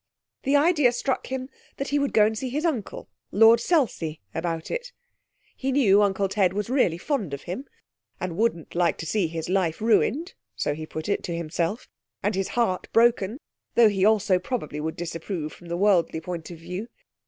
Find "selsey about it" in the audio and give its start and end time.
3.59-4.93